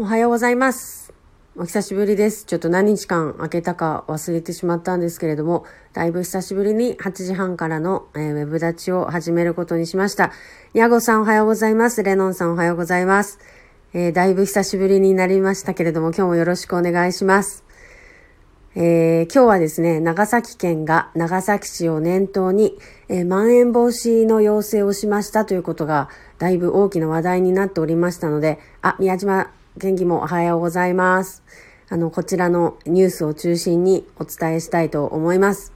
[0.00, 1.12] おはようございます。
[1.58, 2.46] お久しぶりです。
[2.46, 10.32] ちょっと何日間空けたか忘れてしまったんですけれども、だいぶ久しぶりに8時半からの、えーウェブ立ちを始めることにしました。
[10.72, 12.02] ヤゴさんおはようございます。
[12.02, 13.40] レノンさんおはようございます。
[13.92, 17.62] えーだいぶ久しぶりになりましたけれども、今日もよろしくお願いします。
[18.74, 22.78] えー今日はですね、長崎県が長崎市を念頭に、
[23.10, 26.08] えーまん延防止の要請をしましたということが、
[26.38, 31.42] だいぶ大きな話題になっておりましたので、あ、宮島県議もおはようございます。
[31.88, 35.72] あの、こちらのニュースを中心にお伝えしたいと思います。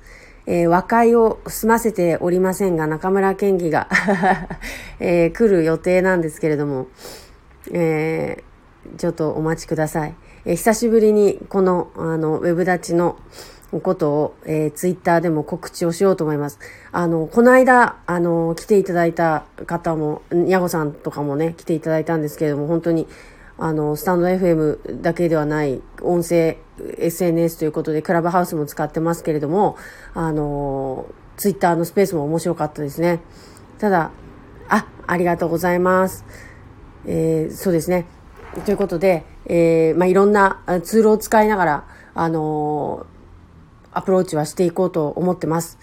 [0.46, 3.88] えー和解を済ませておりませんが、中村県議が、
[5.00, 6.86] えー来る予定なんですけれども、
[7.72, 10.14] えーちょっとお待ちください。
[10.44, 13.16] えー久しぶりにこの、あの、ウェブ立ちの
[13.82, 16.58] ことを、えーツイッターでも告知をしようと思います。
[16.92, 23.08] あの、この間、あの、来ていただいた方も、ヤゴさんとかもね、来ていただいたんですけれども、本当に、
[23.58, 26.58] あの、スタンド FM だけではない音声
[26.98, 29.76] SNS ということで、クラブハウスも使ってますけれども、
[30.12, 31.06] あの、
[31.36, 33.20] ツイッターのスペースも面白かったですね。
[33.78, 34.10] ただ、
[34.68, 36.24] あ、ありがとうございます。
[37.06, 38.06] えーそうですね。
[38.64, 43.06] ということで、えーまあ、いろんなツールを使いながら、あの
[43.92, 45.78] アプローチはしていこうと思ってます。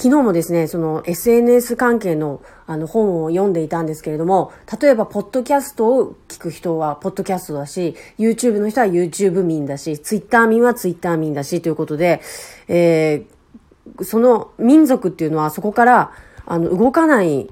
[0.00, 12.20] 昨日もですね、その SNS 関係のあの本を読んでいたんですけれども、例えば、ポッドキャストを聞く人はポッドキャストだし、YouTube の人は YouTube 民だし、Twitter 民は Twitter 民だし、ということで、
[12.68, 13.38] えー
[14.02, 16.12] その民族っていうのはそこから、
[16.46, 17.48] あの、動かない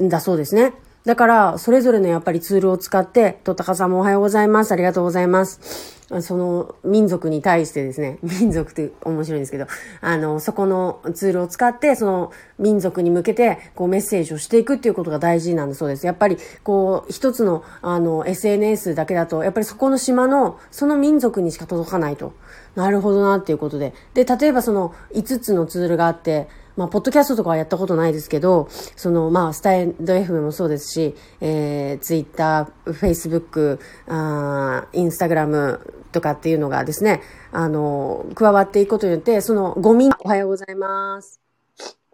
[0.00, 0.72] んだそうですね。
[1.08, 4.72] だから、それぞれのやっぱりツールを使って、とたかさんもおはようございます。
[4.72, 5.96] ありがとうございます。
[6.20, 9.66] その民族に対してですね、 民族って面白いんですけど、
[10.02, 16.04] あの、そこのツールを使って、その民族に向けて、こうメッセージをしていくっていうことが大事なんだそうです。
[16.04, 22.34] やっぱり、こう、一つの、あの、SNS だけだと、やっぱりそこの島の、その民族にしか届かないと。
[22.74, 23.94] なるほどなっていうことで。
[24.12, 35.80] で、例えばその5つのツールがあって、まあ、ポッドキャストとかはやったことないですけど、その、まあ、スタイド FM もそうですし、えー、ツイッター、フェイスブック、あーインスタグラム
[36.12, 41.40] とかっていうのがですね、あの、加わっていくことによって、その、ゴミ、おはようございます。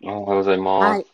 [0.03, 0.91] おはようございます。
[0.93, 1.14] はい。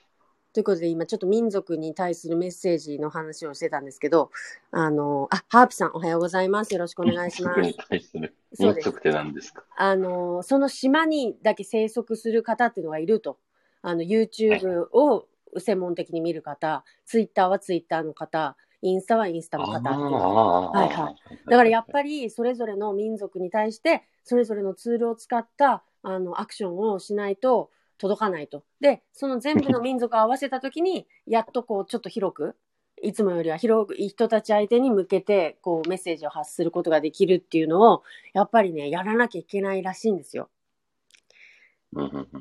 [0.52, 4.30] ということで、今ちょっと民族に対するメッセージの話をしてたんですけど、
[4.72, 6.74] あの、あ、ハープさんおはようございます。
[6.74, 7.82] よろしくお願いします民族。
[7.82, 9.62] に対する民族って何ですか？
[9.76, 13.38] あの、その島にだけ生息する方っていうのがいると。
[13.82, 21.14] あの、YouTube を専門的に見る方、Twitter は Twitter の方、インスタはインスタの方っていうのがあはいはい
[21.50, 27.68] だからやっぱりそれぞれの民族に対してそれぞれのツールを使ったあのアクションをしないと
[28.00, 28.64] 届かないと。
[28.80, 32.56] で、その全部の民族を合わせた時に やっとこうちょっと広く
[33.02, 38.02] いつもよりは広く人たち相手に向けてこうメッセージを発することができるっていうのを
[38.32, 40.48] やっぱりねやらなきゃいけないらしいんですよ。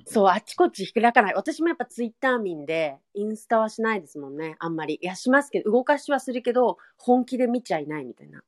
[0.05, 1.33] そう、あっちこっち開かない。
[1.33, 4.55] 私もやっぱツイッター民で、インスタはしないですもんね。
[4.59, 4.99] あんまり。
[5.01, 8.43] いや、しますけど、動かしはするけど、本気で見ちゃいないみたいな。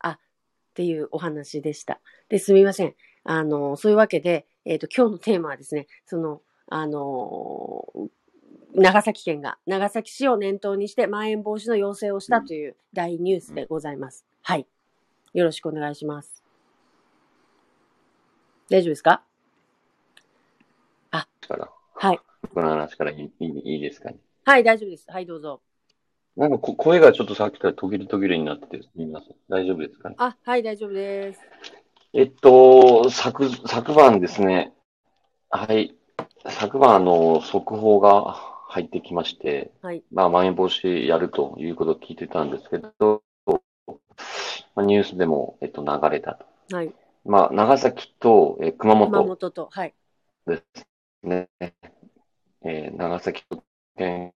[0.00, 0.18] あ、っ
[0.74, 2.00] ていうお話でした。
[2.28, 2.94] で、すみません。
[3.22, 7.84] あの、そういうわけで、えっ、と、今日のテーマはですね、その、あの
[8.74, 14.24] 長崎県が長崎市を念頭にして、まん延防止の要請をしたという大ニュースでございます。
[14.42, 14.66] はい。
[15.34, 16.42] よろしくお願いします。
[18.70, 19.22] 大丈夫ですか？
[21.48, 22.20] から、はい。
[22.54, 24.18] この話からいいいいですかね？
[24.44, 25.04] はい、大丈夫です。
[25.10, 25.60] はい、どうぞ。
[26.36, 29.12] なんかこ声がちょっとさっきから途切れ途切れになってて、すみん。
[29.12, 30.14] 大丈夫ですかね？
[30.18, 31.40] あ、はい、大丈夫です。
[32.12, 34.72] えっと、昨、昨晩ですね。
[35.48, 35.96] はい。
[36.48, 38.34] 昨晩、あの、速報が
[38.68, 40.02] 入ってきまして、はい。
[40.12, 43.22] まあ、まん延防止やるということを聞いてたんですけど、
[44.74, 46.76] まあ、ニュースでも、えっと、流れたと。
[46.76, 46.92] はい。
[47.24, 49.94] まあ、長崎と、えー熊熊本本と、はい。
[50.46, 50.86] です
[51.22, 51.48] ね。
[52.62, 53.42] えー長崎
[53.96, 54.32] 県、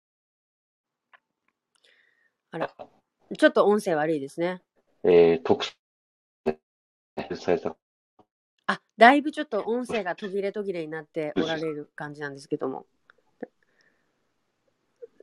[3.37, 4.61] ちょっと音声悪いですね。
[5.03, 5.73] えー特殊
[8.73, 12.85] あ、だいぶちょっと音声が途切れ途切れになっておられる感じなんですけども。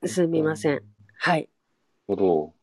[0.04, 0.82] すみません。
[1.18, 1.48] はい。
[2.06, 2.54] ほど。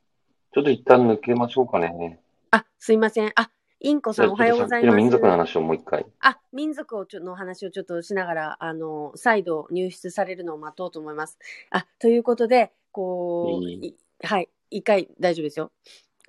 [0.53, 2.19] ちょっと一旦抜けましょうかね。
[2.51, 3.31] あ、すいません。
[3.35, 3.49] あ、
[3.81, 4.95] インコさんおはようございます。
[4.95, 6.05] 民族の話をもう一回。
[6.21, 11.37] あ、民族をちょの話をちょっとしながら、あの、再度入室されるのを待とうと思います。
[11.69, 15.71] あ、ということで、こう、いいいはい、一回大丈夫ですよ。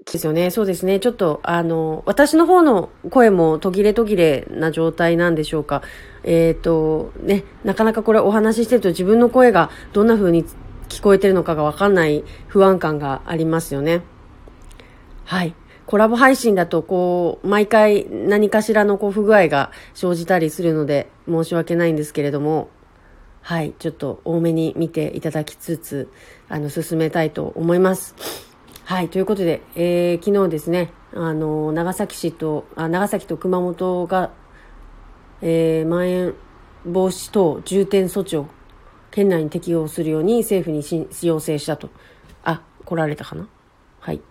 [0.05, 0.51] ですよね。
[0.51, 1.01] そうですね。
[1.01, 5.83] ちょっと、あの、私の方の声も途切れ途切れな状態なんでしょうか。
[6.25, 10.45] えっ、と、ね、なかなかこれお話ししてると自分の声がどんな風に
[10.89, 14.03] 聞こえてるのかがわかんない不安感がありますよね。
[15.25, 15.55] はい。
[15.85, 22.69] コラボ配信だと、こう、毎回何かしらのこう不具合が生じたりするので、申し訳ないんですけれども、
[23.43, 23.75] はい。
[23.79, 26.11] ちょっと多めに見ていただきつつ、
[26.49, 28.48] あの、進めたいと思います。
[28.89, 29.11] はい。
[29.11, 34.33] ということで、えー、昨日ですね、あの、長崎市と、あ長崎と熊本が、
[35.43, 36.35] えー、まん延
[36.87, 38.47] 防止等重点措置を
[39.11, 41.91] 県内に適用するように政府にし要請したと。
[42.45, 43.47] あ、来られたかな？
[44.01, 44.23] はい。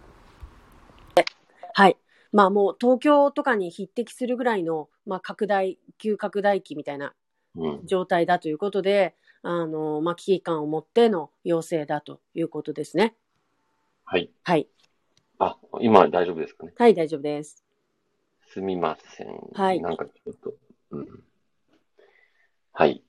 [1.75, 1.97] はい。
[2.31, 7.13] まあもう東京とかに匹敵するぐらいの、まあ拡大、急拡大期みたいな
[7.55, 7.85] うん。
[7.85, 9.13] 状態だということで、
[9.43, 13.13] あの、まあ危機感を持っての要請だということですね。
[14.09, 14.31] はい。
[14.43, 14.69] はい。
[15.37, 16.71] あ、今大丈夫ですかね？
[16.77, 17.61] はい、大丈夫です。
[18.53, 19.27] すみません。
[19.53, 20.53] はいなんかちょっと、
[20.91, 21.23] うん。
[22.71, 23.03] はい。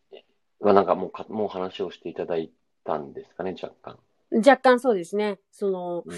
[0.59, 2.51] まあ、なんかもうか、もう話をしていただい
[2.83, 3.97] たんですかね、若干。
[4.33, 5.39] 若干そうですね。
[5.53, 6.15] その、うん。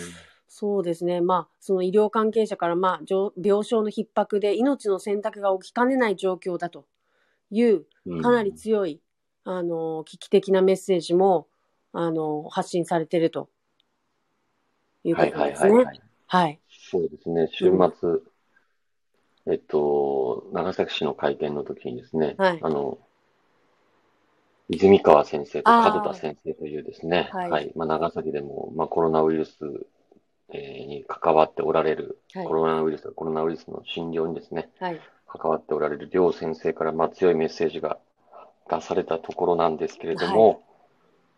[0.48, 1.20] そうですね。
[1.20, 6.86] まあ、その医療関係者から、まあ、上病床の逼迫で命の選択が起きかねない状況だと
[7.50, 9.02] いう、うんかなり強い、
[9.44, 11.48] あの、危機的なメッセージも、
[11.92, 13.50] あの、発信されていると
[15.04, 15.72] いうこはいはいとですね。
[15.72, 16.00] はいはい。
[16.26, 16.60] はい。
[16.90, 18.20] そうですね、週末、
[19.46, 22.98] えっと、長崎市の会見の時にですね、はいあの、
[24.68, 29.52] 泉川先生と門田先生というですね、はいはい、まあ、長崎でも、まあ、コロナウイルス、
[30.52, 35.00] えーに関わっておられる、はいコロナウイルス、コロナウイルスの診療にですね、はい。
[35.26, 37.98] 関わっておられる両先生から、まあ、強いメッセージが
[38.68, 40.62] 出されたところなんですけれども、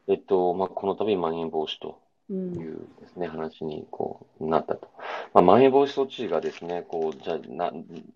[0.08, 1.94] えっと、まあ、この度、まん延防止とう。
[2.30, 4.88] いうんですね、話にこうなったと。
[5.34, 7.72] まあ、まん延防止措置がですね、こう、じゃあな、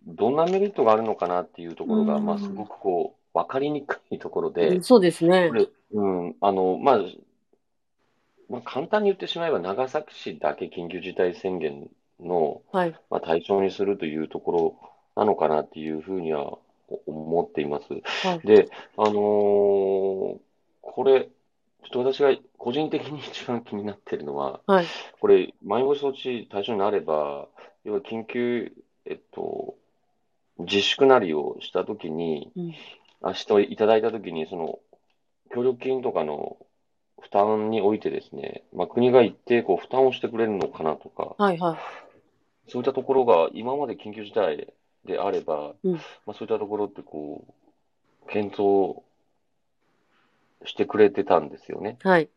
[0.06, 5.50] どんなメリットがあるのかなっていうところが、うんまあ、すごくこう、わかりにくいところで、そうですね
[5.93, 7.00] うん、あの、まあ、
[8.49, 11.88] まあ、簡単に言ってしまえば、長崎市だけ緊急事態宣言
[12.20, 12.94] の、はい。
[13.11, 14.76] まあ、対象にするというところ
[15.17, 16.58] なのかなっていうふうには
[17.06, 17.87] 思っています。
[18.26, 18.47] はい。
[18.47, 20.37] で、あのー
[20.97, 22.31] これ、ちょっと私が
[22.67, 24.87] 個人的に一番気になっているのは、はい。
[25.21, 27.47] これ、まん延防止措置対象になれば、
[27.85, 28.73] 要は緊急、
[29.05, 29.77] えっと、
[30.59, 32.75] 自粛なりをしたときに、うん
[33.23, 34.81] あ、していただいたときに、その、
[35.55, 36.57] 協力金とかの
[37.21, 41.59] 負担においてですね、まあ、国が一定こう負担をしてくれるのかなとか、はい。
[41.59, 41.79] はい。
[42.69, 44.75] そういったところが今まで緊急事態
[45.05, 47.47] であれば、うんまあ、そういったところってこ
[48.27, 49.05] う、検討
[50.65, 51.99] してくれてたんですよね。
[52.03, 52.29] はい。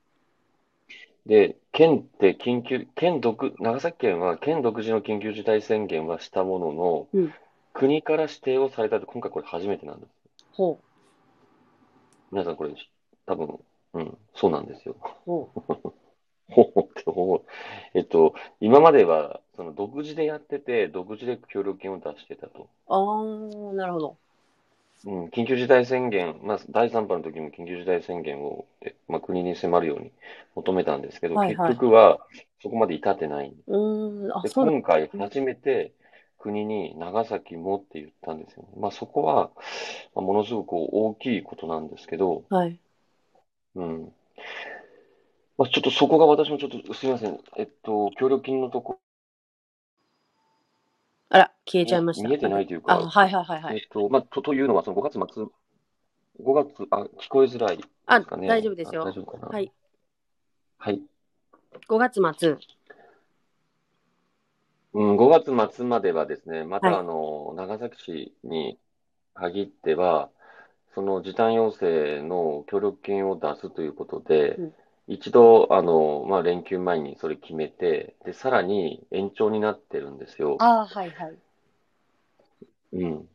[1.30, 7.34] で、県って緊急、県独、長崎県は県独自の緊急事態宣言はしたものの、うん
[7.72, 10.12] 国から指定をされたって今回これ初めてなんです。
[10.52, 10.82] ほ
[12.32, 12.74] 皆さんこれ
[13.28, 13.60] 多分、
[13.94, 14.96] うん、そうなんですよ。
[15.00, 15.30] う。
[15.30, 15.52] ほ
[16.50, 17.42] ほうってほう
[17.94, 22.64] えっと、今まではその独自でやってて、独自で協力金を出してたと。
[22.64, 22.68] う。
[22.88, 24.18] あー、なるほど。
[25.06, 30.12] うん、緊急事態宣言、まあ、第3波の時も緊急事態宣言を、えまあ、国に迫るように
[30.56, 32.20] 求めたんですけど、はいはい結局は
[32.62, 33.64] そこまで至ってないんで。
[34.54, 35.94] 今回初めて
[36.38, 38.70] 国に長崎もって言ったんですよね。
[38.78, 39.52] まあ、そこは、
[40.14, 42.80] まあ、ものすごく大きいことなんですけど、はい。
[43.76, 44.14] うん。
[45.58, 47.40] まあ、ちょっとそこが私もちょっとすみません。
[47.58, 49.00] えっと、協力金のとこ
[51.30, 52.28] あら、消えちゃいました。
[52.28, 53.78] 見えてないというかあ、はいはいはいはい。
[53.78, 55.46] えっと、まあ、と、というのは、その5月末、
[56.44, 58.48] 5月、あ、聞こえづらいであ、すかね。
[58.48, 59.14] 大丈夫ですよあ大。
[59.14, 59.48] 丈夫かな。
[59.48, 59.72] はい。
[60.78, 61.02] はい。
[61.88, 62.58] 5月末。
[64.94, 68.80] うん、5月末まではですね、まはいたあの、長崎市に
[69.36, 70.30] 限っては、
[70.96, 74.74] その時短要請の協力金を出すということでうん、
[75.10, 80.58] 一度、あの、まあ、連休前にそれ決めて、で、さらに延長になってるんですよ。
[80.60, 81.38] あー、はいはい。
[82.94, 83.30] うん。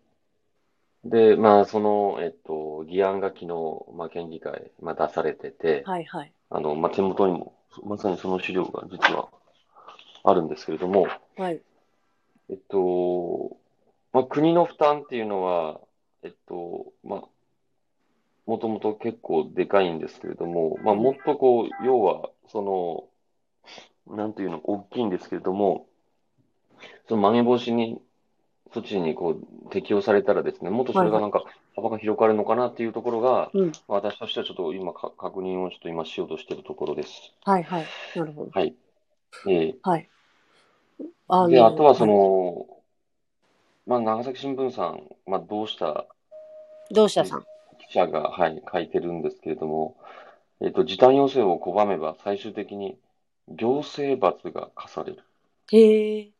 [1.04, 3.48] で、まあ、その、えっと、議案が昨日、
[3.92, 6.32] まあ、県議会、まあ、出されてて、はいはい。
[6.50, 9.28] あの、まあ、手元にも、まさにその資料が実は
[10.22, 11.60] あるんですけれども、はい。
[12.50, 13.56] えっと、
[14.12, 15.80] まあ、国の負担っていうのは、
[16.22, 17.22] えっと、まあ、
[18.46, 23.08] もともと結構でかいんですけれども、まあ、もっとこう、要は、そ
[24.06, 25.86] の、なんていうの、大きいんですけれども、
[27.08, 28.00] そのまん延防止に、
[28.72, 33.72] 措置にこう、適用されたらですね、もっとそれがなんか、幅が広がるのかなっていうところが、うん。
[33.88, 37.32] 私としてはちょっと今か、確認をちょっと今しようとしているところです。
[37.44, 37.84] はいはい。
[38.14, 38.50] なるほど。
[38.52, 38.74] はい。
[39.48, 40.08] えはい。
[41.28, 42.66] あーで、のあとはそ、の、
[43.86, 46.06] まあ、長崎新聞さん、まあ、どうした？
[46.90, 47.44] 同社さん？
[47.88, 49.96] 記者が、はい、書いてるんですけれども、
[50.60, 52.98] えっと、時短要請を拒めば最終的に
[53.48, 55.22] 行政罰が課される。
[55.72, 56.30] へえ。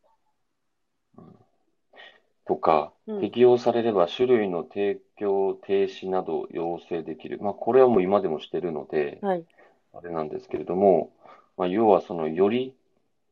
[2.47, 7.39] とか、うん適用されれば種類の提供停止などを要請できる。
[7.39, 9.45] まあ、これはもう今でもしてるので、はい。
[9.93, 11.11] あれなんですけれども、
[11.55, 12.73] まあ、要はその、より、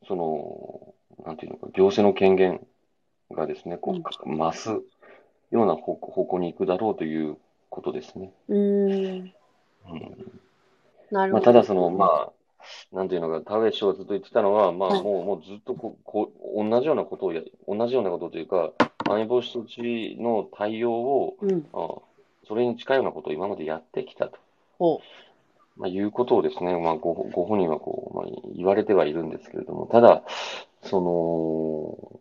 [0.08, 0.94] その、
[1.26, 2.66] なんていうのか、行政の権限
[3.32, 7.38] がですね、こうんう、増すような方向方向に行くだろうという
[7.74, 8.32] ことですね。
[8.48, 9.34] うーん。
[11.12, 11.46] なるほど。
[11.46, 12.32] ただその、まあ、
[12.96, 18.72] なんていうのか、田上氏がずっと言ってたのは、まあ、はいもう、もうずっとこう、こう、同じようなことをや、同じようなことというか、
[19.06, 21.66] まん延防止措置の対応を、うん。
[21.74, 21.96] あ
[22.48, 24.38] それに近いようなことを今までやってきたと、
[24.78, 25.02] ほ
[25.78, 30.24] まあ、いうことをですね、まあ、ご、ご本人はこう、まあ、言われてはいるんですけれども、ただ、
[30.84, 32.20] そ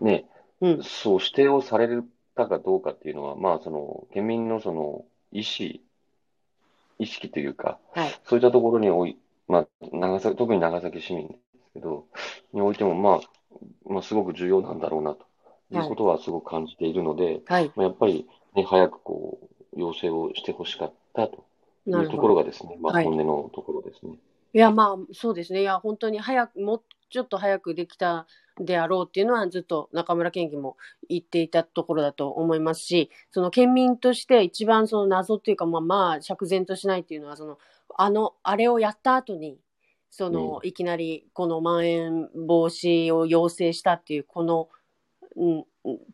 [0.00, 0.24] の、ね、
[0.60, 0.68] う。
[0.68, 0.82] うん。
[0.82, 1.88] そう指定をされ
[2.36, 5.80] たかどうかっていうのは、まあ、その、県民のその、意思、
[6.98, 8.20] 意識というか、はい。
[8.24, 11.38] そういったところにおい、まあ、長崎、特に長崎市民です
[11.74, 12.06] けど、
[12.52, 13.20] においても、まあ、
[13.88, 15.26] まあ、すごく重要なんだろうな、と
[15.72, 17.72] いうことはすごく感じているので、はい。
[17.74, 21.44] まあ、やっぱり、ね、早くこう、要請をしてほしかったと
[21.86, 22.34] ないるうところ。
[22.34, 24.14] がですね、まあ、はい本音のところですね。
[24.54, 25.60] いや、まあ、そうですね。
[25.60, 28.26] いや、本当に早く、もうちょっと早くできた
[28.60, 30.76] であろうっていうのは、ずっと中村県議も
[31.08, 37.58] 言っていたところだと思いますし、その県民として一番その謎っていうか、まあ、まあ、釈然としないっていうのは、その、
[37.96, 39.58] あの、あれをやった後に、
[40.10, 44.68] その、いきなり、このまん延防止を要請したっていう、この、
[45.36, 45.64] うん、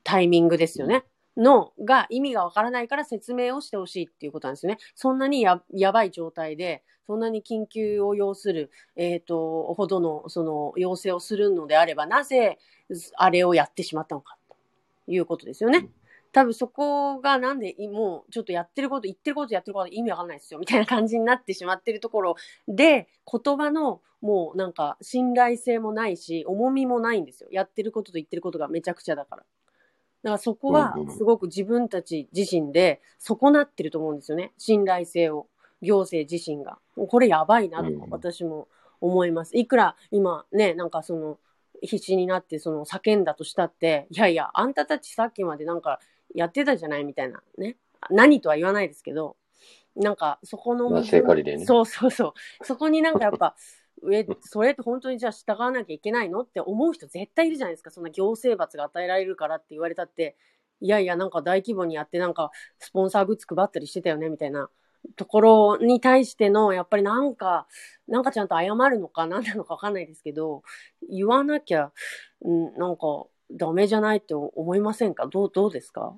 [0.02, 1.04] タイミングですよね。
[1.36, 4.78] のが意味がわからないから説明をしてほしいっていうことなんですね。
[4.94, 12.58] そんなにややばい状態で、そんなに緊急を要する、えっ、と、ほどの、その、要請をするのであれば、なぜ、
[13.16, 14.56] あれをやってしまったのか、と
[15.08, 15.88] いうことですよね。
[16.32, 22.36] 多分そこがなんで、もう、ちょっとやってること、言ってること、やってること、意味わかんないですよ、みたいな感じになってしまってるところ
[22.68, 27.48] で、言葉の、もうなんか、信頼性もないし、重みもないんですよ。
[27.50, 29.44] やってることと言ってることがめちゃくちゃだから。
[30.22, 34.52] だからそこはすごく自分たち自身で損なってると思うんですよね。
[34.58, 35.46] 信頼性を。
[35.82, 36.78] 行政自身が。
[36.96, 38.68] これやばいなとうん私も
[39.00, 39.58] 思います。
[39.58, 41.38] いくら今ね、なんかその
[41.82, 46.00] 必死になってその叫んだとしたって、いやいや、あんたたちさっきまでなんか
[46.34, 47.76] やってたじゃないみたいなね。
[48.10, 49.36] 何とは言わないですけど、
[49.96, 51.02] なんかそこのまあ、
[51.58, 51.66] ね。
[51.66, 52.64] そうそうそう。
[52.64, 53.56] そこになんかやっぱ、
[54.10, 57.90] え、それって本当にじゃあ従わなきゃいけないのって思う人絶対いるじゃないですか。
[57.90, 60.36] そんな行政罰が与えられるからって言われたって、
[60.80, 64.68] いやいや、なんか大規模にやってなんかスポンサーグッズ配ったりしてたよね、みたいな。
[65.16, 67.66] ところに対しての、やっぱりなんか、
[68.06, 70.62] なんかちゃんと謝るのか何なのかわかんないですけど、
[71.10, 71.92] 言わなきゃ、
[72.40, 75.26] うん、なんかダメじゃないって思いませんか？
[75.26, 76.14] どう、どうですか？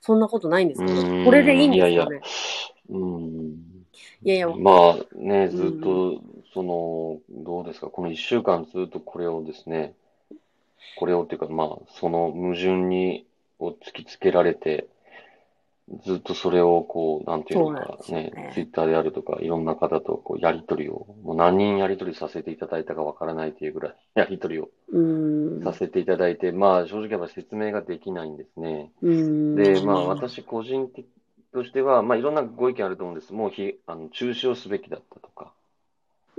[0.00, 0.86] そんなことないんですか？
[0.86, 1.92] これでいいんですかね？
[1.92, 2.06] いやいや。
[2.88, 3.75] うん。
[4.22, 6.22] いやいや、まあね、ずっうと、
[6.52, 9.94] その、どうですか、この一週間ずっとこれをですね、
[10.96, 13.26] これをっていうか、まあ、その矛盾に、
[13.58, 14.88] を突きつけられて、
[16.04, 24.68] ずっとそれをこう、なんていうのかねね、ツイッターであるとか、いろんな方とこうやりとりを、もう何人やりとりさせていただいたかわからないというぐらい、 やりとりを。
[25.62, 28.92] させていただいて、まあ、正直やっぱ説明ができないんですね。
[29.02, 31.06] で、まあ、私個人的
[31.52, 33.32] としては、まあ、いろんなご意見あると思うんです。
[33.32, 35.52] もうひ、あの、中止をすべきだったとか。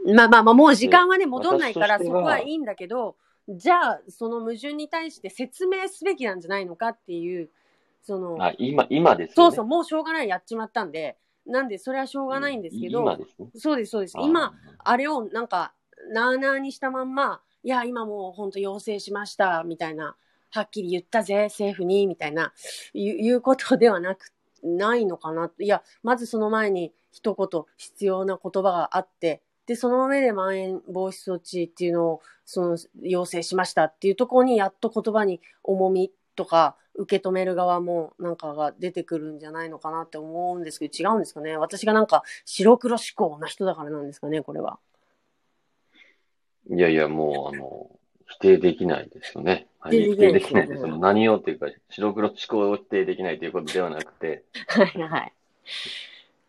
[0.05, 3.15] まあまあまあ、もう時間はね、戻んないから、そこはいいんだけど、
[3.49, 7.49] じゃあ、その矛盾に対して説明すべきなんじゃないのかっていう、
[8.03, 9.33] その、あ、今、今ですよね。
[9.35, 13.47] そうそう、もうしょうがない、やっちまったんで、なんで、それはしょうがないんですけど、今ですね。
[13.55, 14.17] そうです、そうです。
[14.19, 15.73] 今、、あれをなんか、
[16.11, 20.15] なーなーにしたまんま、いや、今もう本当要請しました、みたいな、
[20.51, 22.53] はっきり言ったぜ、政府に、みたいな、
[22.93, 24.31] いういうことではなく、
[24.67, 25.51] ないのかな。
[25.59, 41.55] いや、まずその前に一言必要な言葉があって、で、その上でまん延防止措置っていうのを、その、要請しましたっていうところに、やっと言葉に重みとか、受け止める側もなんかが出てくるんじゃないのかなって思うんですけど、違うんですかね。
[41.55, 44.79] 私がなんか白黒思考な人だからなんですかね、これは。
[46.69, 47.96] いやいや、もう、あの、
[48.27, 49.67] 否定できないですよね。
[49.79, 50.81] はい、否否定定できないいですす。
[50.81, 55.33] その何をっていうか、白黒思考を否定できないということではなくて、はいはい。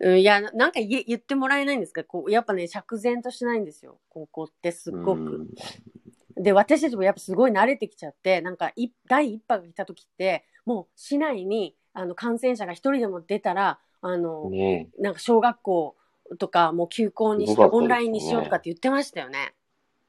[0.00, 2.04] うん、いや、なんか言え言ってもらえないんですか？
[2.04, 3.99] こう、やっぱね、釈然としないんですよ。
[4.11, 5.20] ここってすっごく。
[5.20, 5.49] うん
[6.40, 15.97] で、私たちもやっぱすごい慣れてきちゃって、なんかい、第一波が来た時って、もう市内に、あの、感染者が一人でも出たら、あの、ねなんか小学校
[16.38, 19.52] とか、もう休校にして、オンラインにしようとかって言ってましたよね。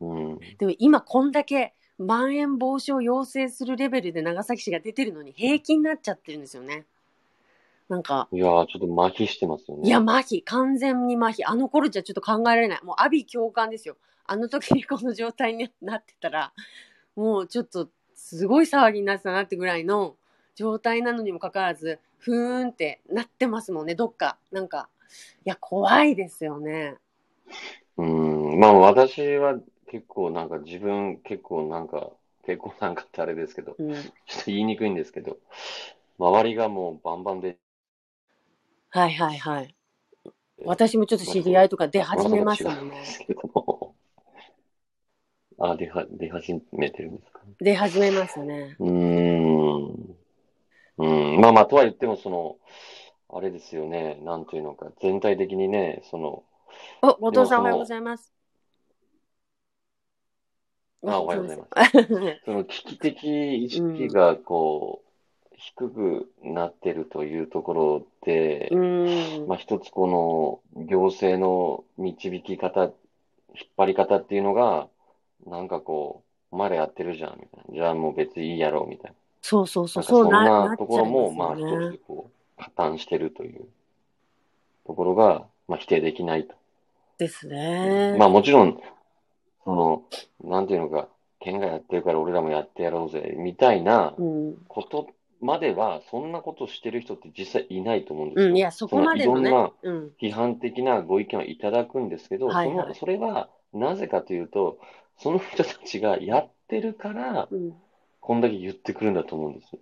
[0.02, 0.40] え、うん。
[0.58, 6.86] でも今こんだけ、まん延防止を要請するレベルで長崎市が出てるのに平気になっちゃってるんですよね。
[7.90, 9.88] なんか、いやー、ちょっと麻痺してますよね。
[9.88, 10.44] いや、麻痺。
[10.46, 11.42] 完全に麻痺。
[11.46, 12.84] あの頃じゃちょっと考えられない。
[12.84, 13.98] もう、阿鼻共感ですよ。
[14.28, 16.54] あの時にこの状態になってたら、
[17.16, 20.16] もうちょっとすごい騒ぎになってたなってぐらいの
[20.54, 24.38] 状態なのにもかかわらず、ふーんってなってますもんね、どっか。
[24.52, 24.88] なんか、
[25.46, 26.96] いや、怖いですよね。
[27.98, 29.60] うん、まあ私は
[29.92, 32.12] 結構なんか自分結構なんか、
[32.46, 33.94] 結構なんかってあれですけど、うん。
[33.94, 35.38] ちょっと言いにくいんですけど、
[36.20, 37.58] 周りがもうバンバンで、
[38.92, 39.76] はいはいはい。
[40.66, 42.96] 私もちょっと知り合いとか出始めましたもんね。
[45.60, 47.42] あ、出は、出始めてるんですか。
[47.60, 48.76] 出始めましたね。
[48.80, 50.16] うーん。
[50.98, 51.42] うん。
[51.42, 52.58] まあまあ、とは言っても、その、
[53.30, 54.20] あれですよね。
[54.24, 56.44] なんというのか、全体的にね、その、
[57.02, 58.39] お、後藤さんおはようございます。
[61.08, 62.42] あおはようございます。
[62.46, 69.48] その危機的意識が、こう、低くなってるというところでう、ん。
[69.48, 72.92] まあ一つこの行政の導き方、引っ
[73.78, 74.88] 張り方っていうのが、
[75.46, 77.74] なんかこう、お前らやってるじゃん、みたいな。
[77.76, 80.04] じゃあもう別にいいやろう、みたいそうそうそな。
[80.04, 83.66] う、そんななところも、まあ一つこう、加担してるという
[84.86, 86.56] ところが、まあ否定できないと。
[87.18, 88.16] ですね。
[88.18, 88.82] まあもちろん、
[89.70, 90.04] その、
[90.44, 91.10] なんていうのか、
[91.40, 94.56] 県がやってるから俺らもやってやろうぜ、みたいなうん。
[94.68, 95.08] こと
[95.42, 98.50] までは、そんなことしてる人って実際いないと思うんですよ。
[98.50, 99.72] うん、いや、そこまでのねいろんな。
[99.84, 100.12] うん。
[100.20, 104.80] 批判的なご意見をいただくんですけど、はいはいその、それはなぜかというと、
[105.20, 107.74] その人たちがやってるから、うん。
[108.20, 109.78] こんだけ言ってくるんだと思うんです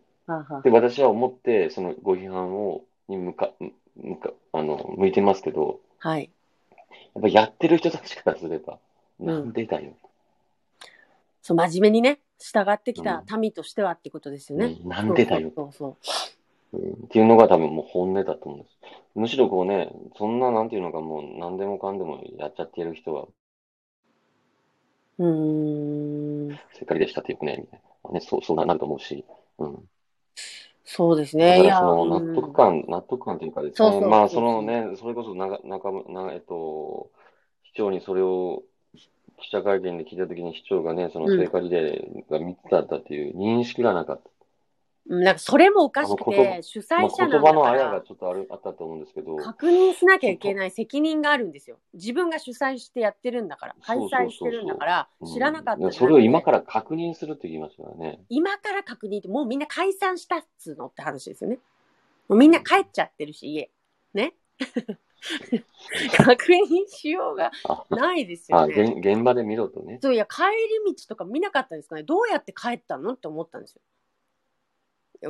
[0.64, 3.52] で、私は思って、そのご批判を、に向か、
[3.96, 6.30] 向か、あの、向いてますけど、はい。
[7.16, 8.78] やっぱやってる人たちからすれば、ん
[9.20, 9.94] なんでだよ。
[11.42, 14.78] そう、真面目にね、従ってきた民としてはってことですよね。
[14.84, 15.52] うんなんでだよ。
[15.56, 18.78] そうそううんっていうのが多分もう本音だと思うんです。
[19.16, 23.28] むしろこうね、そんななんていうのかもう何でもかんでもやっちゃってる人は、
[25.18, 25.28] そう。
[25.28, 26.60] うーん。
[26.74, 28.12] せっかりでしたってよくね、みたいな。
[28.12, 29.26] ね、そう、そうなると思うし。
[29.58, 29.90] うん。
[30.84, 31.62] そうですだね。
[31.62, 37.10] いや、からそのうん納得感、納得感というかですね、そうそうまあそのね、それこそなが、中村、な、えっと、
[37.66, 38.64] 市長にそれを
[39.42, 44.30] 記者会見で聞いたときに市長がね、そのうん聖火リレーが3つだったっていう認識がなかった。
[44.30, 44.38] うん
[45.10, 51.78] なんかそれもおかしくて、主まあ催者なんだ言葉のあやがちょっとある、あったと思うんですけど、確認しなきゃいけない責任があるんですよ。
[51.94, 58.20] 自分が主催してやってるんだから、開催してるんだから、知らなかったそれを今から確認するって言いましたからね。
[58.28, 61.60] 今から確認って、もうみんな解散したっつうのって話ですよね。
[62.28, 63.70] もうみんな帰っちゃってるし、家。
[64.14, 64.34] ね。
[66.18, 68.96] 確認しようがあ、ないですあ、よね。
[69.02, 70.00] 現現場で見ろとね。
[70.02, 70.44] そういや、帰
[70.86, 72.04] り道とか見なかったんですかね。
[72.04, 73.82] どうやって帰ったのって思ったんですよ。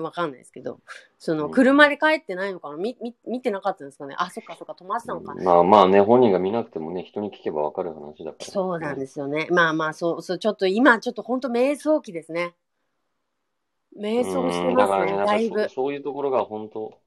[0.01, 0.81] わかんないですけど、
[1.17, 2.75] その、うん車で帰ってないのかな？
[2.75, 4.15] み、み、見てなかったんですかね。
[4.17, 5.33] あ、そっかそっか、止まってたのか。
[5.35, 8.45] まあまあね、本人が見なくてもね、人に聞けばわかる話だから。
[8.45, 9.47] そうなんですよね。
[9.49, 12.53] まあまあ、そう、そう、ちょっと今、ちょっと本当瞑想期ですね。
[13.97, 15.75] 瞑想してますね、うんだからね、だいぶそ。
[15.75, 16.99] そういうところが本当、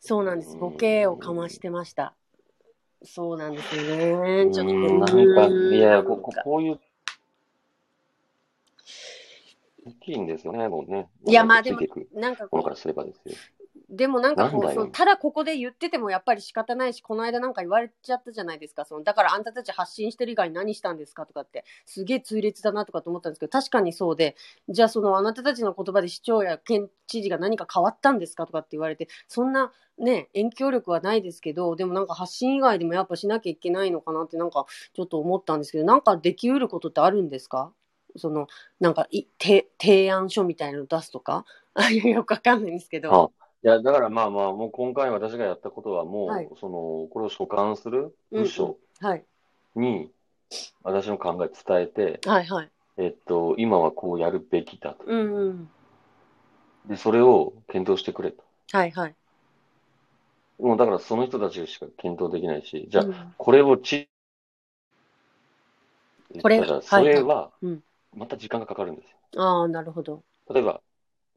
[0.00, 0.52] そうなんです。
[0.52, 2.14] うんボケをかましてました。
[3.04, 4.50] そうなんですよね。
[4.52, 6.80] ちょっと、うんなんか、いや、こここういう、
[9.86, 11.08] 大きいんですよね、もうね。
[11.26, 11.80] いや、まあでも
[12.14, 13.34] なんかこう、からすればですよ。
[13.88, 18.84] でもなんかこう、そのただここで言っててもやっぱり仕方ないし、この間なんか言われちゃったじゃないですか。
[18.84, 24.34] そのだからあんたたち発信してる以外に何したんですかとかって、すげえ痛烈だなとかと思ったんですけど、確かにそうで、
[24.68, 37.72] じゃあそのあなたたちの言葉で市長や県知事が何か変わったんですかとかって言われて、そんなね、影響力はないですけど、でもなんか発信以外でもやっぱしなきゃいけないのかなってなんかちょっと思ったんですけど、なんかできうることってあるんですか？
[38.16, 38.48] その、
[38.80, 41.44] なんかい、て提案書みたいなの出すとか？
[42.04, 43.12] よくわかんないんですけど。
[43.12, 49.24] あいや、だからまあまあ、もう今回私がやったことはもう、はいその、これを所管する部署はい。
[49.74, 50.10] に、
[50.82, 52.70] 私の考え伝えて、はいはい。
[52.98, 55.04] えっと、今はこうやるべきだと。
[55.06, 55.68] うんうん。
[56.86, 58.42] で、それを検討してくれと。
[58.72, 59.14] はいはい。
[60.58, 64.08] もうだからその人たちしか検討できないし、じゃあ、うんこれをち、
[66.40, 67.82] これだからはいそれはうん、
[68.16, 69.42] また時間がかかるんですよ。
[69.42, 70.22] ああ、なるほど。
[70.48, 70.80] 例えば、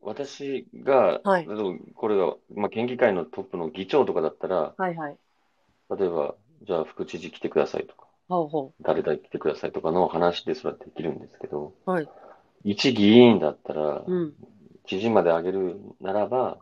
[0.02, 1.48] 私が、はい
[1.96, 5.18] これが、まあ、県議会のトップの議長とかだったら、はいはい。
[5.98, 11.92] 例えば、じゃあ副知事来てくださいとか、ほうほ誰々来てくださいとかの話ですらできるんですけど、う。
[11.92, 12.10] はい。
[12.64, 14.34] 一議員だったら、うん。
[14.86, 16.58] 知事まで上げるならば、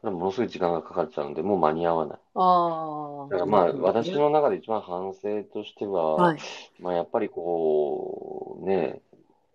[0.00, 2.18] それはものすごい時間がかかっちゃうんで、もう間に合わない。
[2.34, 3.28] ああ。
[3.28, 6.38] だからまあ、私の中で一番反省としては、はい。
[6.80, 9.00] まあやっぱりこう、ね、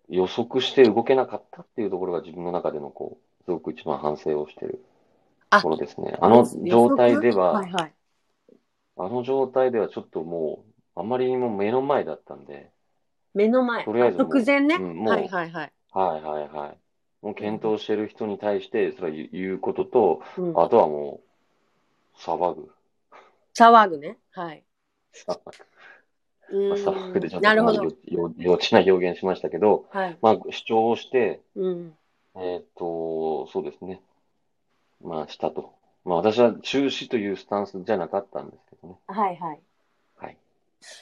[0.09, 4.83] 予測して動けなかったっていうところが自分の中でのこう、すごく一番反省をしてる
[5.49, 6.17] あところですね。
[6.19, 7.93] あの状態では、はいはい。
[8.97, 10.63] あの状態ではちょっとも
[10.95, 12.71] う、あまりにも目の前だったんで、
[13.33, 13.83] 目の前。
[13.83, 14.75] とりあえず直前ね？
[14.75, 15.73] うんはいはいはい。
[15.91, 16.77] はいはいはい。
[17.21, 21.19] もう検討してる人に対して、それは言う言うことと、うん、あとはも
[22.15, 22.71] う、騒ぐ。
[23.57, 24.17] 騒ぐね。
[24.31, 24.63] はい。
[26.49, 26.75] 騒うぐ。
[26.75, 27.47] 騒ぐでちょっと
[28.37, 30.17] 幼稚な表現しましたけど、はい。
[30.21, 31.93] まあ、主張をして、うん。
[32.35, 34.01] えっと、そうですね。
[35.01, 35.73] まあ、したと。
[36.03, 38.95] まあ、私は中止というスタンスじゃなかったんですけどね。
[39.07, 39.59] はいはい。
[40.17, 40.37] はい。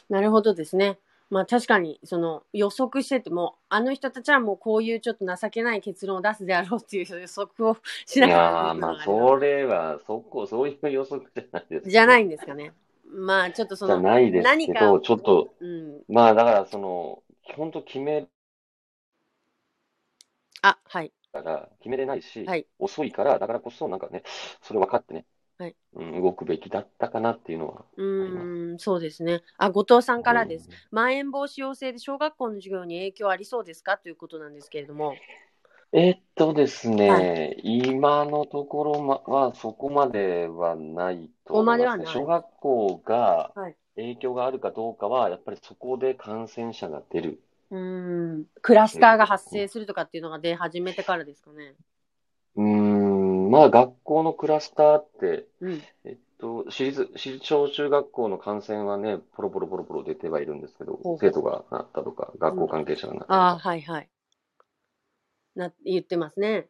[0.09, 0.97] なるほどですね。
[1.29, 12.71] まあ確かに、その予測してても、あの人たちはもうこういうちょっと情けない結論を出すであろうっていう予測をしいながらやー、まあ、それは、そこ、そういう予測じゃないです、じゃないんですかね。
[13.13, 16.03] まあちょっとその、ないです何かけど、ちょっと、うん。
[16.07, 17.23] まあ、だから、その、
[17.55, 18.27] 本当決め
[20.61, 21.11] あ、はい。
[21.31, 24.23] たら、決めれないし、はい遅いから、だからこそ、なんかね、
[24.61, 25.25] それ分かってね、
[25.57, 27.85] はいうん、動くべきだったかなっていうのは。
[27.97, 29.41] うーん、そうですね。
[29.57, 30.69] あ、後藤さんからです。
[30.69, 33.97] うんまん延防止要請で小学校の授業に影響ありそうですか？
[33.97, 35.15] ということなんですけれども。
[35.93, 42.05] えっとですね、は今のところまはそこまではないとそこま思いではすね。
[42.05, 47.41] 小学校がはい影響があるかどうかは、やっぱりそこで感染者が出る。
[47.71, 51.75] うーん、クラスターが発生するとかっていうのが出始めてからですかね。
[52.55, 55.81] うーん、まあ学校のクラスターって、うん。
[56.05, 63.69] えっと、私立、私立小中学校の感染はね、ポロポロポロポロ出てはいるんですけどほうほう、生徒がなったとか、学校関係者がなったとああ、か。
[63.69, 64.09] はいはい。
[65.55, 66.67] な、言ってますね。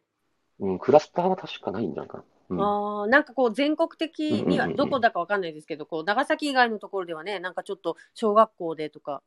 [0.60, 2.24] うん、クラスターは確かないんじゃないかな。
[2.50, 9.22] うんああ、なんかこう全国的にはどこだかわかんないですけど、こう長崎以外のところではね、なんかちょっと小学校でとか、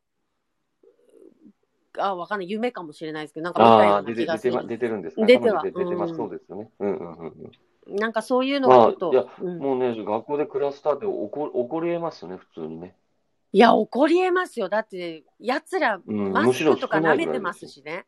[1.98, 6.10] あわかんない、夢かもしれないですけど、なんか出て、出てま、出てるんですか出ては出てます。
[6.12, 6.70] うんそうですよね。
[6.78, 7.50] うんうんうん
[7.88, 7.96] うん。
[7.96, 12.94] なんかそういうのがちょっと、まあいやうんもうね、学校でクラスターって起こ、起こり得ますよね、普通にね。
[13.52, 14.68] いや、起こりえますよ。
[14.68, 18.06] だって、奴ら、うんマスクとか舐めてますしね。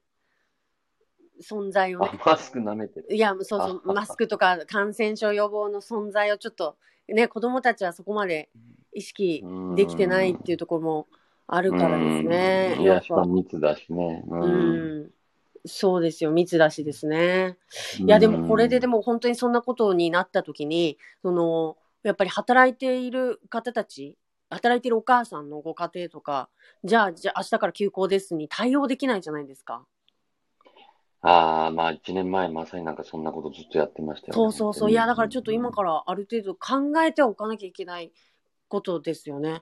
[1.42, 2.30] 存在をねあ、。
[2.30, 3.06] マスク舐めてる。
[3.10, 6.76] いや、そうそう、あマスクとか感染症予防の存在をちょっと、
[7.08, 8.50] ね、子供たちはそこまで
[8.92, 9.44] 意識
[9.76, 11.08] できてないっていうところも
[11.46, 12.74] あるからですね。
[12.78, 14.24] うんいや、しかも密だしね。
[14.28, 14.36] う。
[14.36, 15.10] うんん。
[15.66, 17.58] そうですよ、密だしですね。
[17.98, 24.16] いや、でもこれででも、も本当にそんなことになった時に、その、やっぱり働いている方たち、
[24.48, 26.48] 働いているお母さんのご家庭とか、
[26.82, 29.86] じゃあ、じゃあ明日から休校ですに対応できないじゃないですか。
[31.22, 34.34] ああ、まあ、一年前、まさになんかそんなことずっとやってましたよね。
[34.34, 34.90] そうそうそう。
[34.90, 35.72] いや、だからちょっと今ら。
[35.72, 38.12] からある程度考えておかなきゃいけない
[38.68, 39.60] ことですよね。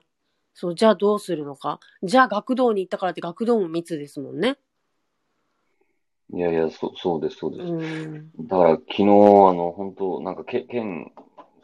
[0.53, 1.79] そう、じゃあどうするのか。
[2.03, 4.57] じゃあ学童に行ったからって学童も密ですもんね。
[6.31, 7.73] いやいや、そう、そうです、そううです。
[7.73, 8.31] ん。
[8.47, 11.11] だから、昨日、あの、本当なんか、け県、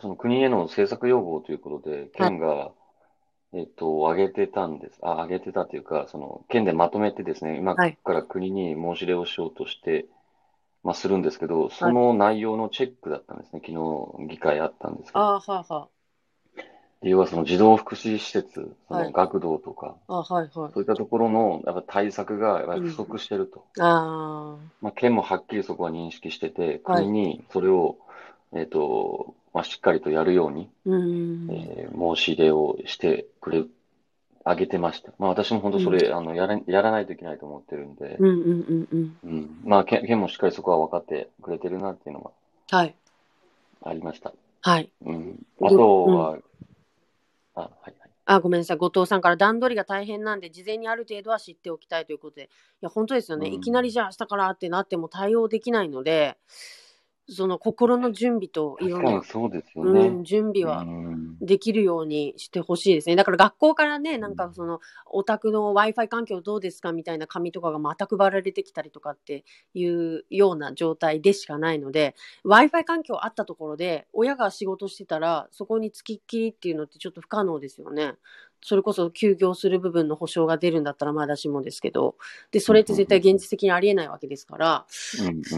[0.01, 2.71] その国への政策要望ということで、県が、
[3.55, 4.99] えっと、上げてたんです。
[5.01, 10.07] あ、上げてたというか、その、県でまとめてですね、今はいから国に申し入れをしようとして、
[10.83, 13.61] まあ、するんですけど、その内容のチェックだったんですね。
[13.65, 15.19] 昨日、議会あったんですけど。
[15.19, 15.87] ああ、はあ、は
[17.01, 20.17] 要はその児童福祉施設、そはいの学童とか、あ。
[20.17, 20.51] あはい、はい。
[20.51, 23.63] そういったところの、やっぱ対策がやっぱり不足してると。
[23.79, 27.97] あまあ、県もはっきりそこは認識してて、はい国にそれを、
[28.53, 30.89] えっと、まあ、しっかりとやるように、あ。
[30.89, 31.47] うん。
[31.49, 33.63] えー申し入れをしてくれ、
[34.43, 35.13] あげてました。
[35.17, 39.17] まあ、私も本当それ、あの、やら、やらないといけないと思ってるんで、うんうんうんうん。
[39.23, 39.61] うん。
[39.63, 42.95] まあ、県、県もしっかりそこは分かってくれてるなっていうのがはい。
[43.81, 44.33] ありました。
[44.61, 44.91] はい。
[45.05, 45.39] うん。
[45.61, 46.37] あとは、
[47.53, 48.09] あ、はいはい。
[48.25, 48.77] あ、ごめんなさい。
[48.77, 52.43] 後藤さんから段取りが大変なんで、事前にある程度は知っておきたいということで。
[52.43, 52.47] い
[52.81, 53.47] や、本当ですよね。
[53.47, 56.37] うんいきなりじゃあ明日からってなっても対応できないので、
[57.27, 60.09] その心の準備といろんな確かに、そうですようね。
[60.09, 63.15] ん、準備はうんできるようにしてほしいですね。
[63.15, 78.13] だから学校からね、なんかその、お宅の Wi-Fi 環境どうですかみたいな紙とかがまた配られてきたりとかっていうような状態でしかないので、Wi-Fi 環境あったところで、親が仕事してたら、そこにつきっきりっていうのってちょっと不可能ですよね。
[78.67, 82.15] それこそ休業する部分の保証が出るんだったらまだしもですけど、
[82.49, 84.85] で、それって絶対現実的にありえないわけですから、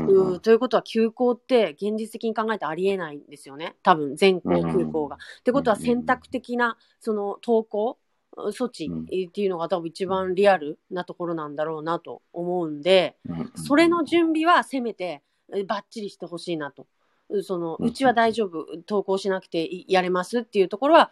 [0.09, 3.75] うんということは休校って現実的に考えてありえないんですよね。
[3.81, 5.15] 多分全校空港が。
[5.15, 7.97] ってことは選択的なその登校
[8.35, 9.03] 措置うん。
[9.03, 13.15] っていうのが多分一番リアルなところなんだろうなと思うんで、
[13.55, 15.23] それの準備はせめて
[15.55, 16.87] えバッチリしてほしいなと。
[17.29, 21.11] うそのうちは大丈夫、登校しなくていやれますっていうところは、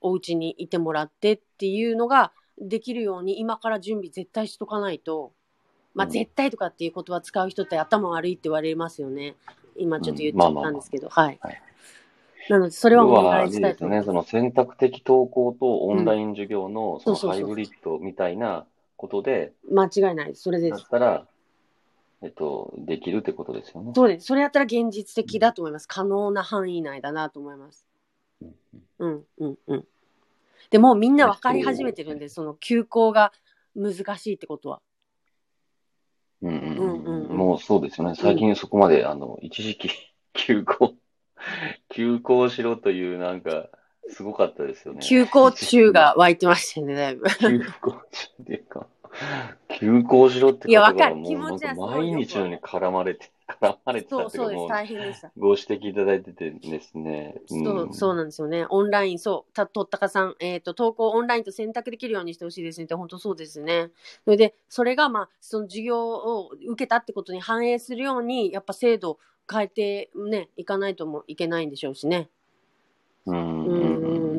[0.00, 5.32] お家にいてもらってっていうのができるように今から準備絶対しとかないと、
[5.94, 9.34] まあうん絶対とかっていう言葉使う人って頭悪いって言われますよね。
[9.76, 11.62] 今ちょっと言っちゃったんですけど、はいはい。
[12.48, 14.06] なのでそれはお願いれですよね、したいと思います。
[14.06, 20.34] その選択的登校とオンライン授業のそのハイブリッドみたいなことで、間違いない。
[20.34, 20.78] それです。
[20.78, 21.26] だったら、
[22.22, 23.92] えっと、できるってことですよね。
[23.94, 24.26] そうです。
[24.26, 25.88] それやったら現実的だと思います。
[25.88, 27.86] 可能な範囲内だなと思います。
[28.40, 28.54] うん
[28.98, 29.84] うん、うん、うん。
[30.70, 33.32] でもうみんな分かり始めてるんで、その休校が
[33.74, 34.80] 難しいってことは。
[36.42, 38.14] うんうんうんうんうんもうそうですよね。
[38.14, 39.90] 最近そこまで、あの、一時期、
[40.32, 40.94] 休校、
[41.90, 43.68] 休校しろという、なんか、
[44.08, 45.00] すごかったですよね。
[45.02, 47.26] 休校中が湧いてましたよね、だいぶ。
[47.38, 48.86] 休校中っていうか、
[49.68, 54.68] 休校しろっていやわかる気持ち毎日のように絡まれて、絡まれてたそう、そうです。
[54.68, 55.30] 大変でした。
[55.36, 57.36] ご指摘いただいててですね。
[57.46, 58.66] そう、そうなんですよね。
[58.68, 63.90] オンライン、そう、た、とったかさん、えっ、と、投稿オンラインと選択できるようにしてほしいですねって、本当そうですね。
[64.24, 69.18] それで、それが、まあ、その授業を受けたってことに反映するように、やっぱ制度
[69.50, 72.28] 変えてね、いかないともいけないんでしょうしね。
[73.26, 73.65] うんううんん、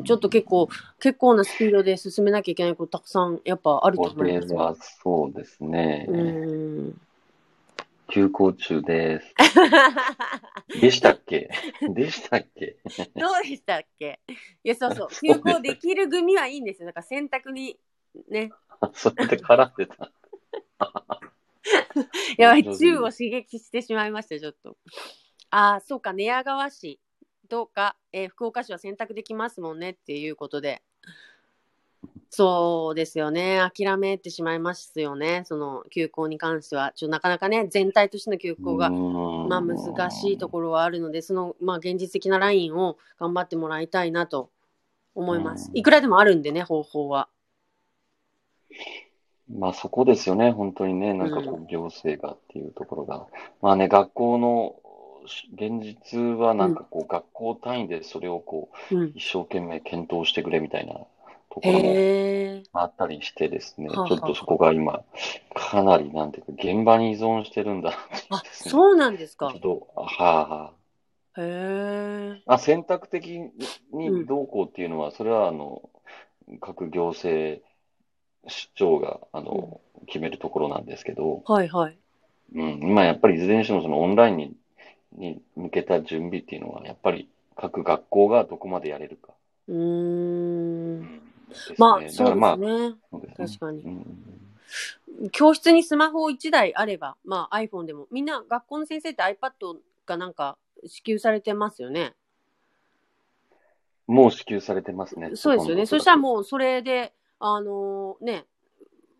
[0.08, 0.68] ちょっと結構、
[0.98, 4.58] 結構なスピードで進めなきゃいけないことたくさん、やっぱあるとこ思いますよ。
[4.58, 6.06] れはそうですね。
[6.08, 7.00] うん。
[8.10, 9.34] 休校中です。
[10.80, 11.50] でしたっけ？
[11.90, 12.78] でしたっけ？
[13.14, 14.18] どうでしたっけ？
[14.64, 15.08] いや、そうそう。
[15.20, 16.86] 休校できる組はいいんですよ。
[16.86, 17.78] だから選択に、
[18.30, 18.50] ね。
[18.94, 20.10] それで絡んでた。
[22.38, 24.78] やばい、上手に宙を刺激してしまいました、ちょっと。
[25.50, 26.98] ああ、そうか、寝屋川市
[27.50, 30.82] とか、えー福岡市は選択できますもんねっていうことで。
[32.30, 33.60] そうですよね。
[33.74, 35.42] 諦めてしまいますよね。
[35.46, 36.92] その休校に関しては。
[36.94, 44.50] ちょなかなかね、全体としての休校が、まあ難しいところはあるので、その、まあ現実的なラインを頑張ってもらいたいなと
[45.14, 45.70] 思います。
[45.70, 47.28] うんいくらでもあるんでね、方法は。
[49.50, 53.26] まあそこですよね、本当にね、なんかこう行政がっていうところが。
[53.62, 54.87] まあね、学校のし
[55.52, 59.12] 現実はなんかこう学校単位でそれをこううん。
[59.14, 61.08] 一生懸命検討してくれみたいなと
[61.60, 61.94] ころも。
[62.72, 65.02] あったりしてですね、ちょっとそこが今、
[65.54, 68.42] かなりなんていうか現場に依存してるんだっていうあ。
[68.52, 69.60] そうなんですかちょっ。
[69.60, 70.72] と、はあは
[71.36, 71.40] あ。
[71.40, 72.42] へえ。
[72.46, 73.40] まあ、選択的
[73.92, 75.88] うんにどうこうっていうのは、それは、あの、
[76.60, 77.62] 各行政
[78.48, 81.98] 市長が、あの、決めるところなんですけど、はいはい。
[82.54, 84.52] うん、まあ、やっぱりいずれにしても、そのオンラインに、
[85.12, 89.32] に向けた準備っていうのは、やっぱり各学校がどこまでやれるか。
[89.68, 91.22] うーん。
[91.48, 92.94] ですねまあ、だそうですね。
[93.10, 94.38] そうですね確かにうん
[95.32, 102.14] 教室にスマホ1台あれば、まあ iPhone でも、みんな学校の先生って iPad がなんか支給されてますよね。
[104.06, 105.32] もう支給されてますね。
[105.34, 105.86] そうですよね。
[105.86, 108.46] そしたらもうそれで、あのね、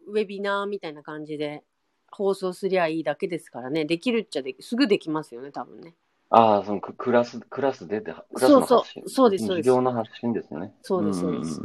[0.06, 1.64] ウェビナーみたいな感じで
[2.10, 3.84] 放送すりゃいいだけですからね。
[3.84, 5.94] できるっちゃでき、すぐできますよね、多分ね。
[6.30, 9.02] ああ、そのククラス、クラスでで、クラスのそうそう発信。
[9.06, 10.74] そうですそうです授業の発信ですよね。
[10.82, 11.60] そうですそうです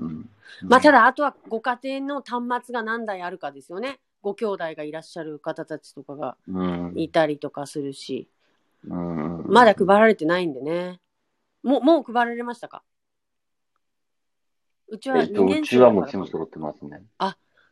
[0.63, 3.99] まあただ、あとはご家庭の端末が何台あるかですよね。
[4.21, 8.29] ご兄弟がいらっしゃる方たちとかがうんいたりとかするし。
[8.85, 10.99] うんまだ配られてないんでね。
[11.63, 12.83] もう、もう配られましたか？
[14.89, 17.03] うちは2えっと、う年ちはもう生だから全部揃ってますね。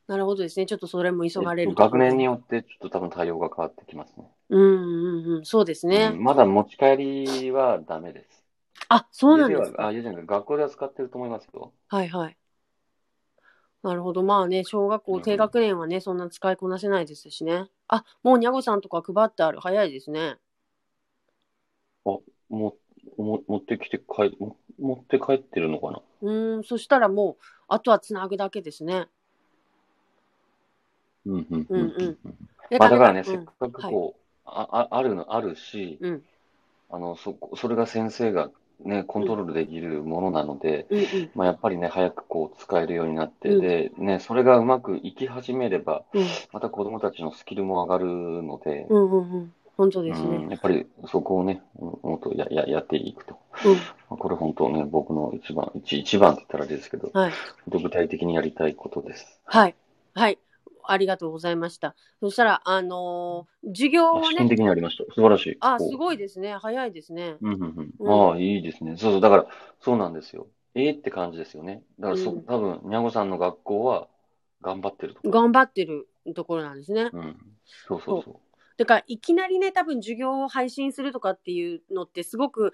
[0.08, 0.66] なるほどですね。
[0.66, 2.32] ちょっとそれも急がれえっると学年によ。
[2.34, 4.26] よってちょっと多分対応が変わってきますね。
[4.50, 5.46] うんうんうん。
[5.46, 6.12] そうですね。
[6.14, 8.44] うんまだ持ち帰りはダメです。
[8.90, 9.94] あ、そうなんです家では、あ、か。
[9.94, 11.72] 家じゃ学校では使ってると思いますよ。
[11.88, 12.38] はいはい。
[13.84, 14.22] なるほど。
[14.24, 17.66] まあね、小学校うん低学年はね、そんな使いこなせないですしね。
[17.88, 19.60] あ、もうにゃごさんとか配ってある。
[19.60, 20.38] 早いですね。
[22.06, 22.76] も、も、
[23.48, 29.08] 持ってきて帰、も持って帰ってるのかなうーん、そしたらもう、あとはつなぐだけですね。
[31.26, 32.18] うん、うん、うんうん
[32.80, 36.22] まあだからね、うんせっかくこう、あ、ああるの、あるし、うん
[36.90, 38.50] あの、そこ、それが先生が
[38.86, 49.54] ね、コントロールできるものなので、うんうんまあやっぱりね、早くこう使えるようになって、うんで、ね、それがうまくいき始めれば、うんまた子供たちのスキルも上がるので、うんうんうん。
[49.78, 50.48] 本当ですうん、ね。
[50.52, 53.38] やっぱりそこをね、もっとや、や、やっていくと。
[53.66, 53.76] うん。
[53.76, 53.80] ま
[54.12, 57.32] あこれ本当ね、僕の一番、一、一番って言ったらあれですけど、はい。
[57.68, 59.40] 具体的にやりたいことです。
[59.46, 59.76] はい。
[60.14, 60.38] はい。
[60.86, 61.96] ありがとうございました。
[62.20, 65.04] そしたら、あのー授業を試験ね、的にやりました。
[65.14, 65.58] 素晴らしい。
[65.62, 66.56] あ、すごいですね。
[66.56, 67.38] 早いですね。
[67.42, 67.92] うんうんうん。
[68.00, 68.98] うんああ、いいですね。
[68.98, 69.22] そうそう。
[69.22, 69.46] だから、
[69.80, 70.48] そうなんですよ。
[70.74, 71.84] ええって感じですよね。
[72.00, 74.08] だからそ、うん多分、にゃごさんの学校は
[74.62, 75.32] 頑張ってるところ。
[75.34, 77.10] 頑張ってるところなんですね。
[77.14, 77.38] うん。
[77.66, 78.36] そうそうそう。
[78.78, 82.74] だから、いきなりね、多分授業を配信するとかっていうのって、すごく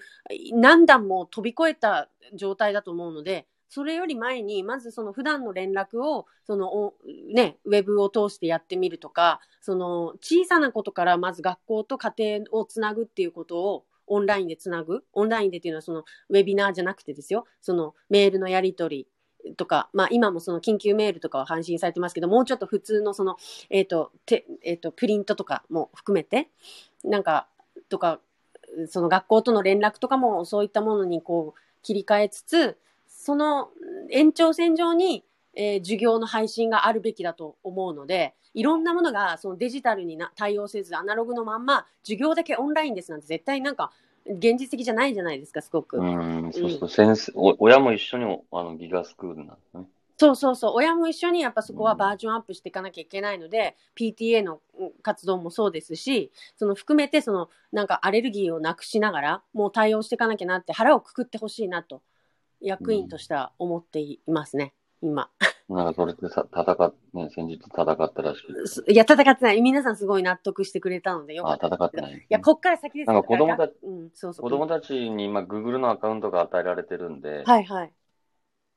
[0.54, 6.94] 何段も飛び越えた状態だと思うので、それより前に、まずその普段の連絡を、その、
[7.34, 15.04] ね、ウェブを通してやってみるとか、その、小さなことからまず学校と家庭をつなぐっていうことを、オンラインでつなぐ？
[15.12, 17.46] オンラインでっていうのは、その、ウェビナーじゃなくてですよ。
[17.62, 19.08] その、メールのやり取り。
[19.56, 23.38] とか、まあ今もその緊急メールとかは配信されてますけど、もうちょっと普通のその、
[23.70, 26.50] えっ、と、て、えっ、と、プリントとかも含めて、
[27.04, 27.48] なんか、
[27.90, 28.20] とか、
[28.88, 32.78] その学校との連絡とかもそういったものにこう切り替えつつ、
[33.28, 33.72] その
[34.10, 43.92] 延長線上に、えー授業の配信があるべきだと思うので、いろんなものがそのデジタルにな対応せず、アナログのまんま、授業だけオンラインですなんて絶対なんか、
[44.26, 45.98] 現実的じゃないじゃないですか、すごく。
[45.98, 49.84] うん、そうそう、先生、お親も一緒にあのギガスクールなんですね。
[50.18, 50.72] そうそうそう。
[50.76, 62.02] 親も一緒にやっぱそこはバージョンアップしていかなきゃいけないので、PTA のうん活動もそうですし、その含めてそのなんかアレルギーをなくしながら、もう対応していかなきゃなって腹をくくってほしいなと、
[62.62, 65.30] 役員としては思っていますね、今。
[65.70, 69.62] なんかそれでさ、戦っ、ね、先日戦ったらしくすいや、戦ってない。
[69.62, 71.68] 皆さんすごい納得してくれたのでよかあった。
[71.68, 72.14] 戦ってない。
[72.14, 74.44] いや、こっから先ですなんか子供たちうん、そうそう。
[74.44, 77.92] 子供たちに今、Google のアカウントが与えられてるんで、はいはい。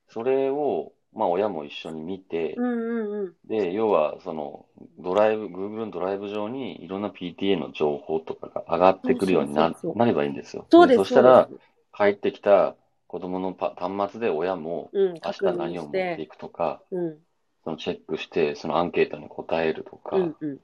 [0.09, 3.33] それを、まあ親も一緒に見てう、んうんうん。
[3.47, 4.65] で、要は、その、
[4.99, 10.67] ドライブ、Google のドライブ上にいろんな PTA の情報とかが上がってくるようにななればいいんですよ。
[10.69, 10.97] そうです。
[10.97, 11.47] そしたら
[11.95, 12.75] 帰ってきた
[13.11, 16.25] 子供のパ端末で親も、うん、明確日何を持っていて。
[16.27, 17.17] くとか、うん、
[17.65, 20.59] そのチェックして、そのアンケートに答えるとか、うん、うん。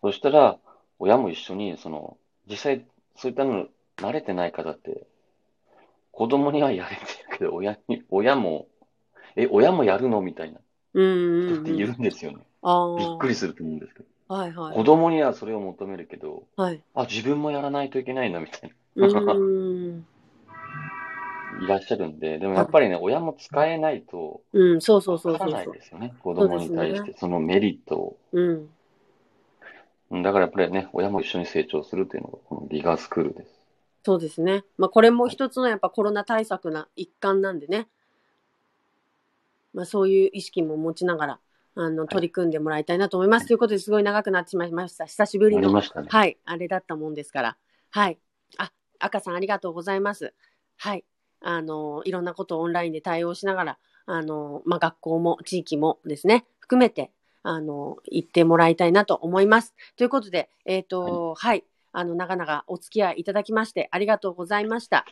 [0.00, 0.56] そしたら、
[1.00, 2.16] 親も一緒に、その、
[2.48, 3.66] 実際、そういったの
[3.96, 5.08] 慣れてない方って、
[6.12, 8.68] 子供にはやれてるけど、親に、親も、
[9.34, 10.60] え、親もやるのみたいな。
[10.94, 12.38] 人っているんですよね。
[12.96, 14.08] びっくりすると思うんですけど。
[14.32, 14.76] はいはい。
[14.76, 16.80] 子供にはそれを求めるけど、はい。
[16.94, 18.70] あ、自分もやらないといけないんだみたい。
[18.96, 19.34] な、
[21.58, 25.80] いらっしゃるんで、でもやっぱりね、親も使えないと、うん、そうそうそうわからないそうそう。
[25.80, 26.14] ですよね。
[26.20, 28.16] 子供に対して、そのメリットを。
[28.32, 28.48] うん。
[28.50, 28.68] うん
[30.10, 33.60] だからやっぱりね、親も一緒に成長するというのが、このギガスクールです。
[34.04, 34.64] そうですね。
[34.78, 37.88] まあ、これも一つのやっぱコロナ対策な一環なんでね。
[39.74, 41.40] まあ、そういう意識も持ちながら、
[41.74, 43.46] あの、取り組んでもらいたいなと思います。
[43.46, 45.04] ということですごい長くなってしまいました。
[45.04, 45.82] 久しぶりの、ね。
[46.08, 47.56] はい、あれだったもんですから。
[47.90, 48.18] はい。
[48.56, 50.32] あ、赤さんありがとうございます。
[50.76, 51.04] はい。
[51.40, 59.74] あの、いろんなことをオンラインで対応しながら、あの、まあ、学校も地域もですね、含めて、あの、行ってもらいたいなと思います。
[59.96, 61.64] ということで、えっ、と、はい。
[61.92, 65.06] あの、長々お付き合いいただきまして、ありがとうございました。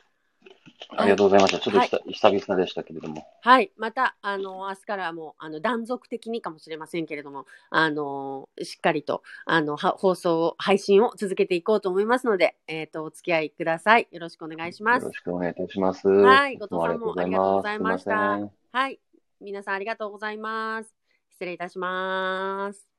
[0.90, 1.58] ありがとうございました。
[1.58, 3.26] ちょっとひた久々でしたけれども。
[3.40, 3.72] はい。
[3.76, 14.08] また、あの、明日からも、あの、断続的にかもしれませんけれども、あの、しっかりと、あの、は放送を、配信を続けていこうと思いますので、えっ、と、お付き合いください。
[14.10, 15.12] よろしくお願いしますよろ。
[15.14, 16.08] しくお願いいたします。
[16.08, 17.98] はい後藤さんもありがとうございま。
[17.98, 18.40] した
[18.72, 19.00] はい。
[19.40, 20.94] 皆さんありがとうございます。
[21.32, 22.95] 失礼いたします。